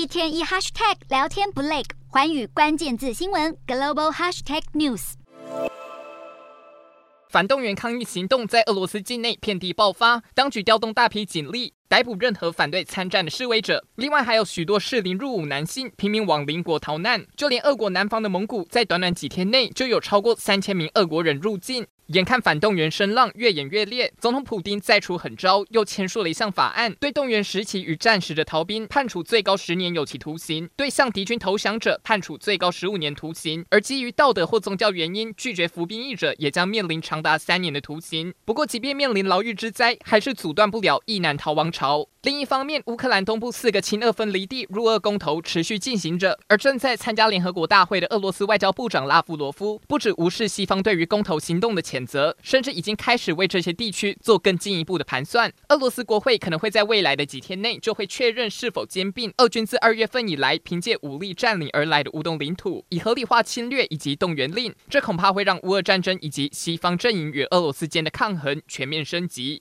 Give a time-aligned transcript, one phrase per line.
[0.00, 5.12] 一天一 hashtag 聊天不累，环宇关键字新闻 global hashtag news。
[7.28, 13.84] 反动员抗议行动在俄罗斯境内遍地爆发，当局调动大批警力逮捕任何反对参战的示威者。
[13.96, 21.86] 另外，还有许多适龄入伍男性拼命往邻国逃难，就连俄国南方的蒙古，在短短几天内就有超过三千名俄国人入境。
[22.12, 38.34] 眼看反动员声浪越演越烈，总统普丁再出狠招，又签署了一项法案，对动员时期与战时的逃兵判处最高十年有期徒刑，对向敌军投降者判处最高十五年徒刑，而基于道德或宗教原因拒绝服兵役者，也将面临长达三年的徒刑。
[38.44, 42.08] 不过，即便面临牢狱之灾，还是阻断不了意难逃亡潮。
[42.22, 55.50] 另一方面，乌克兰东部四个亲俄分离地入俄公投持续进行着，而正在参加联合国大会的俄罗斯外交部长拉夫罗夫，不止无视西方对于公投行动的谴责，甚至已经开始为这些地区做更进一步的盘算。
[55.70, 64.74] 俄罗斯国会可能会在未来的几天内就会确认是否兼并俄军自二月份以来凭借武力占领而来的乌东领土，以合理化侵略以及动员令。
[64.90, 69.58] 这恐怕会让乌俄战争以及西方阵营与俄罗斯间的抗衡全面升级。